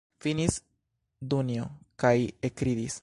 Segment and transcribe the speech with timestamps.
[0.25, 0.55] Finis
[1.33, 1.67] Dunjo
[2.05, 2.15] kaj
[2.51, 2.99] ekridis.